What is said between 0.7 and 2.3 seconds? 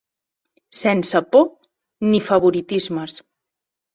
Sense por ni